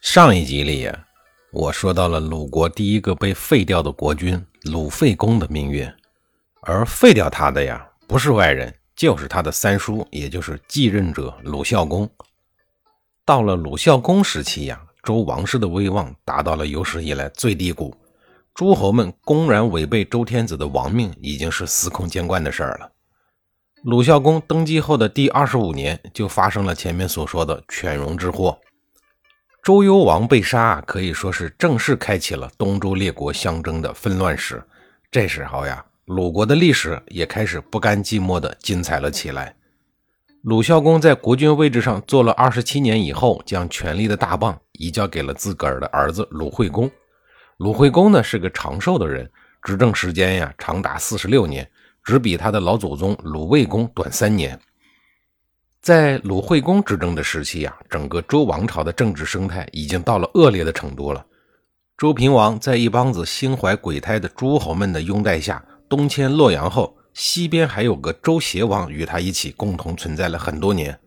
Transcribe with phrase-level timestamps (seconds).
[0.00, 1.06] 上一集里呀，
[1.52, 5.86] 我说到了鲁国第一个被废掉的国君鲁废公的命运，
[6.62, 12.10] 而废掉他的呀，不是外人，就是他的三叔，也就是继任者鲁孝公。
[13.26, 17.94] 到了鲁孝公时期呀，周王室的威望达到了有史以来最低谷，
[18.54, 22.90] 诸侯们公然违背周天子的王命，已经是司空见惯的事儿了。
[23.84, 28.58] 鲁孝公登基后的第二十五年，就发生了前面所说的犬戎之祸。
[29.62, 34.62] 周幽王被杀，可以说是正式开启了东周列国相争的纷乱史。
[35.10, 39.54] 这时候呀，鲁国的历史也开始不甘寂寞的精彩了起来。
[40.44, 46.90] 鲁孝公在国君位置上坐了二十七年以后，将权力的大棒移交给了自个儿的儿子鲁惠公。
[47.58, 49.30] 鲁惠公呢是个长寿的人，
[49.62, 51.70] 执政时间呀长达四十六年，
[52.02, 54.58] 只比他的老祖宗鲁卫公短三年。
[55.80, 61.24] 在鲁惠公执政的时期啊，整个周王朝的政治生态已经到了恶劣的程度了。
[61.96, 70.98] 周平王在一帮子心怀鬼胎的诸侯们的拥戴下东迁洛阳后，西边还有个周邪王与他一起共同存在了很多年。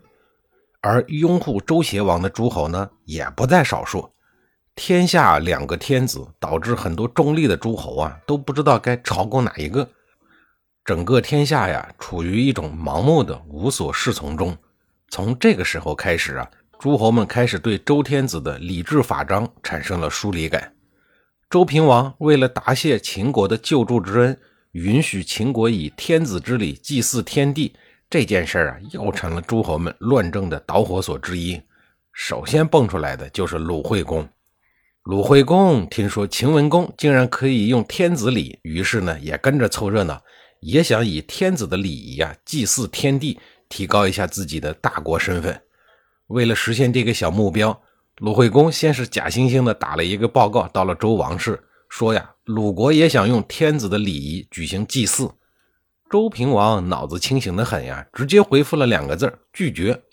[0.82, 4.10] 而拥护周邪王的诸侯呢，也不在少数。
[4.76, 9.88] 天下两个天子，导致很多中立的诸侯啊都不知道该朝贡哪一个。
[10.86, 14.58] 整个天下呀，处于一种盲目的无所适从中。
[15.10, 20.74] 从这个时候开始啊，诸侯们开始对周天子的礼制法章产生了疏离感。
[21.50, 24.38] 周平王为了答谢秦国的救助之恩，
[24.74, 27.74] 允许秦国以天子之礼祭祀天地，
[28.10, 31.62] 这件事啊，又成了诸侯们乱政的导火索之一。
[32.12, 34.28] 首先蹦出来的就是鲁惠公。
[35.04, 40.22] 鲁惠公听说秦文公竟然可以用天子礼，于是呢，也跟着凑热闹，
[40.64, 43.40] 也想以天子的礼仪啊祭祀天地。
[43.70, 45.60] 提高一下自己的大国身份。
[46.28, 47.82] 为了实现这个小目标，
[48.18, 51.60] 鲁惠公先是假惺惺的打了一个报告到了周王室，
[51.90, 55.32] 说呀，鲁国也想用天子的礼仪举行祭祀。
[56.08, 60.04] 周平王脑子清醒的很呀，直接回复了两个字拒绝。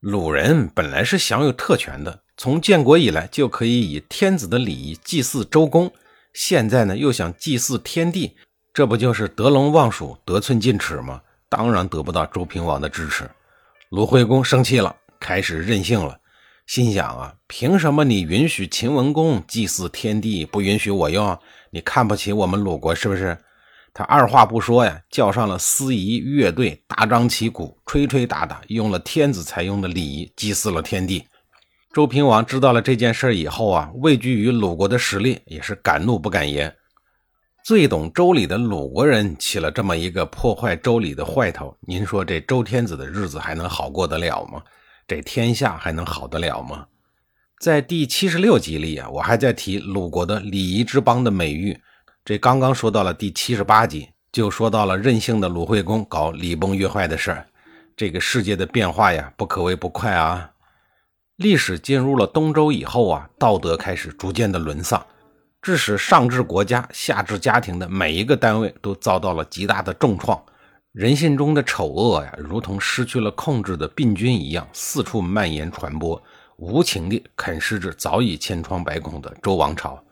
[0.00, 5.90] 鲁人本来是享有特权的，从建国以来就可以以天子的礼仪祭祀周公，
[6.34, 8.36] 现在呢又想祭祀天地，
[8.74, 11.20] 这不就是得陇望蜀，得寸进尺吗？
[11.48, 13.30] 当然得不到周平王的支持，
[13.90, 16.18] 鲁惠公生气了，开始任性了，
[16.66, 21.38] 心想啊，凭什么你允许秦文公祭祀天地，不允许我用？
[21.70, 23.36] 你看不起我们鲁国是不是？
[23.92, 31.26] 他二话不说呀，叫上了司仪、乐队，大张旗鼓，吹吹打打，用了天子才用的礼仪祭祀了天地。
[31.92, 36.74] 周平王知道了这件事以后啊，畏惧于鲁国的实力，也是敢怒不敢言。
[37.64, 44.60] 最懂周礼的鲁国人起了这么一个破坏周礼的坏头，您说这周天子的日子还能好过得了吗？
[45.06, 46.86] 这天下还能好得了吗？
[47.60, 51.78] 在第七十六集里啊，我还在提鲁国的礼仪之邦的美誉。
[52.24, 57.46] 这刚刚说到了第七十八集，就说到了任性的鲁惠公搞礼崩乐坏的事儿。
[57.96, 60.50] 这个世界的变化呀，不可谓不快啊。
[61.36, 65.06] 历史进入了东周以后啊，道德开始逐渐的沦丧。
[65.62, 70.42] 致使上至国家、下至家庭的每一个单位都遭到了极大的重创，
[70.90, 76.20] 人性中的丑恶呀，如同失去了控制的病菌一样，四处蔓延传播，
[76.56, 80.02] 无情地啃噬着早已千疮百孔的周王朝。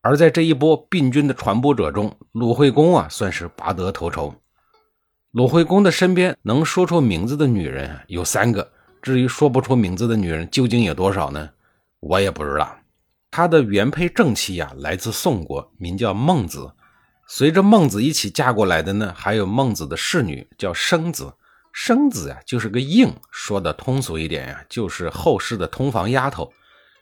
[0.00, 4.34] 而在这一波病菌的传播者中，鲁惠公啊，算是拔得头筹。
[5.32, 11.50] 鲁惠公的身边能说出名字的女人有三个，至于说不出名字的女人究竟有多少呢？
[12.00, 12.79] 我也不知道。
[13.30, 16.72] 他的原配正妻呀，来自宋国，名叫孟子。
[17.26, 21.34] 随着孟子一起嫁过来的呢，还有孟子的侍女叫生子。
[21.72, 26.52] 生子呀，就是个应，说的通俗一点呀，就是后世的通房丫头。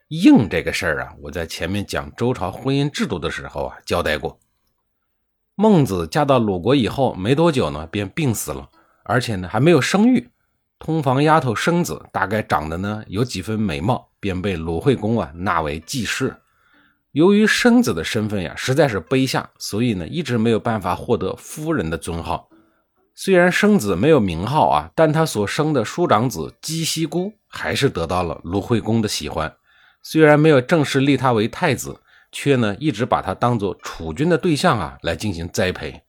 [0.08, 4.38] 应这个事儿啊，我在前面讲周朝婚姻制度的时候啊，交代过。
[5.54, 8.68] 孟子嫁到鲁国以后没多久呢，便病死了，
[9.04, 10.30] 而且呢，还没有生育。
[10.78, 16.36] 通房丫头生子大概长得呢有几分美貌，便被鲁惠公啊纳为继室。
[17.12, 22.48] 由于生子的身份呀实在是卑下，所以呢一直没有办法获得夫人的尊号。
[23.14, 29.52] 虽然生子没有名号啊，但他所生的叔长子姬西姑还是得到了鲁惠公的喜欢。
[30.00, 36.02] 虽然没有正式立他为太子，却呢一直把他当做储君的对象啊来进行栽培。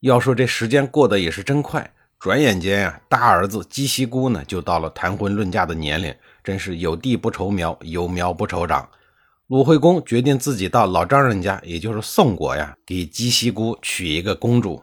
[0.00, 1.92] 要说这时间过得也是真快，
[2.24, 8.88] 转眼间呀，大儿子姬西姑呢就到了谈婚论嫁的年龄，真是有地不愁苗，有苗不愁长。
[9.48, 14.82] 鲁惠公决定自己到老丈人家，也就是宋国呀，给姬西姑娶一个公主。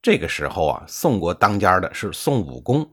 [0.00, 2.88] 这个时候啊，宋国当家的是宋武公。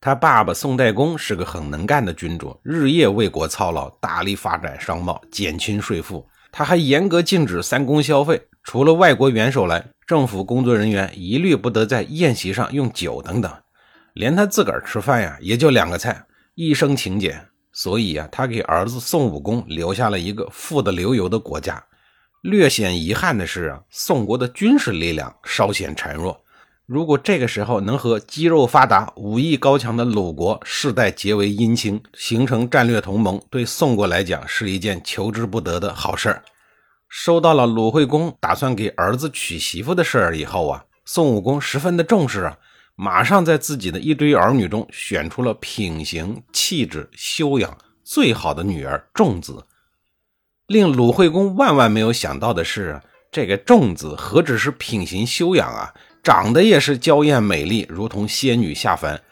[0.00, 6.26] 他爸爸宋代公是个很能干的君主，日夜为国操劳，大力发展商贸，减轻税赋。
[6.50, 13.48] 他还严格禁止三公消费，除了外国元首来，政府工作人员一律不得在宴席上用酒等等。
[14.12, 16.26] 连他自个儿吃饭呀，也就两个菜，
[16.56, 17.46] 一生勤俭。
[17.72, 21.80] 所以啊，他给儿子宋武公留下了一个富得流油的国家。
[22.42, 26.36] 略显遗憾的是啊，宋国的军事力量稍显孱弱。
[26.86, 36.42] 如果这个时候能和肌肉发达、武艺高强的鲁国世代结为姻亲，形成战略同盟，对宋国来讲是一件求之不得的好事儿。
[37.08, 42.58] 收到了鲁惠公打算给儿子娶媳妇的事儿以后啊，宋武公十分的重视啊，
[42.94, 49.64] 马上在自己的一堆儿女中选出了品行、气质、修养最好的女儿仲子。
[50.66, 53.00] 令鲁惠公万万没有想到的是，
[53.30, 55.94] 这个仲子何止是品行修养啊！
[56.22, 59.22] 长得也是娇艳美丽，如同仙女下凡。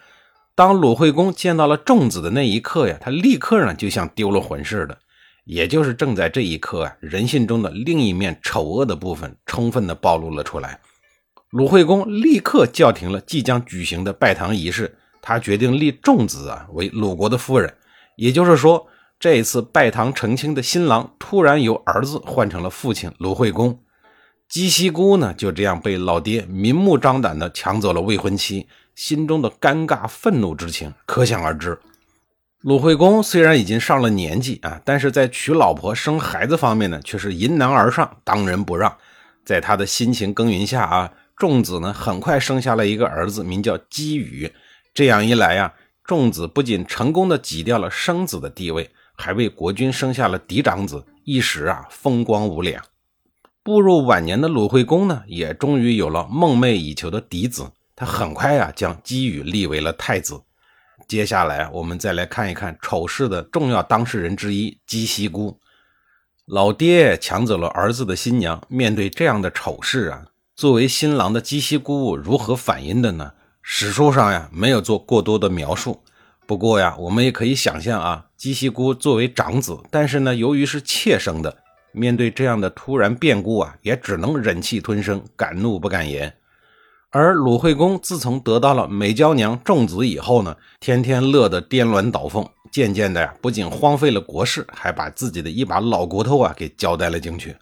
[0.54, 4.96] 当鲁惠公见到了仲子的那一刻呀，他立刻呢就像丢了魂似的。
[5.44, 10.80] 也就是正在这一刻啊，人性中的另一面丑恶的部分充分的暴露了出来。
[11.50, 17.72] 鲁惠公立刻叫停了即将举行的拜堂仪式，他决定立仲子啊为鲁国的夫人。
[18.16, 18.86] 也就是说，
[19.20, 23.78] 这一次拜堂成亲的新郎突然由儿子换成了父亲鲁惠公。
[24.48, 31.78] 姬西姑呢，就这样被老爹明目张胆地抢走了未婚妻，心中的尴尬愤怒之情可想而知。
[32.64, 38.96] 鲁惠公虽然已经上了年纪啊，但是在娶老婆生孩子方面呢，却是迎难而上，当仁不让。
[39.44, 44.50] 在他的辛勤耕耘下啊，仲子呢很快生下了一个儿子，名叫姬羽。
[44.94, 45.74] 这样一来呀，
[46.04, 52.82] 仲子不仅成功的挤掉了生子的地位，还为国君生下了嫡长子，一时啊风光无两。
[53.62, 57.72] 步入晚年的鲁惠公呢，也终于有了梦寐以求的嫡子。
[57.94, 60.40] 他很快啊，将姬羽立为了太子。
[61.06, 65.58] 接下来，我们再来看一看丑事的重要当事人之一姬西姑。
[66.46, 73.32] 老爹抢走了儿子的新娘，面对这样的丑事啊，作为新郎的姬西姑如何反应的呢？
[73.62, 76.02] 史书上呀，没有做过多的描述。
[76.46, 81.56] 不过呀，我们也可以想象啊，姬西姑作为长子，但是呢，由于是妾生的。
[81.92, 86.34] 面对这样的突然变故啊，也只能忍气吞声，敢怒不敢言。
[87.16, 97.54] 而鲁惠公自从得到了美娇娘重子以后呢，天天乐得颠鸾倒凤，渐渐的呀，不仅荒废了国事，还把自己的一把老骨头啊给交代了进去。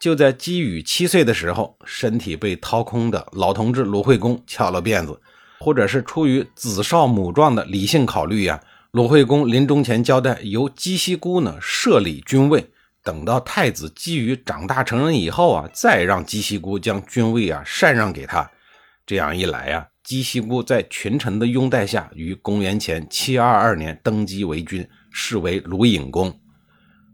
[0.00, 5.16] 就在姬羽七岁的时候，身体被掏空的老同志鲁惠公翘了辫子，
[5.60, 12.68] 或者是出于子少母壮的理性考虑呀，鲁惠公临终前交代，由姬西姑呢设立君位。
[13.04, 18.50] 等到太子姬羽长大成人以后啊，再让姬西姑将君位啊禅让给他。
[19.04, 26.32] 这样一来啊，姬西姑在群臣的拥戴下，于公元前七二二年登基为君，是为鲁隐公。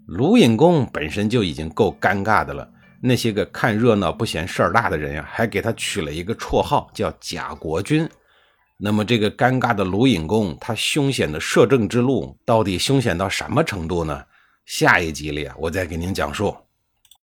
[0.06, 2.70] 鲁隐公本身就已经够尴尬的了，
[3.03, 8.08] 那些个看热闹不嫌事儿大的人呀，还给他取了一个绰号叫假国君。
[8.79, 14.22] 那么这个尴尬的鲁隐公，他凶险的摄政之路到底凶险到什么程度呢？
[14.67, 16.55] 下一集里啊，我再给您讲述。